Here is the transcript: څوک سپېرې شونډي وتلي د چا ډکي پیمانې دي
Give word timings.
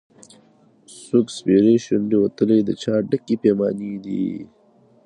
څوک 1.05 1.27
سپېرې 1.37 1.75
شونډي 1.85 2.17
وتلي 2.19 2.59
د 2.63 2.69
چا 2.83 2.93
ډکي 3.09 3.35
پیمانې 3.43 3.93
دي 4.05 4.27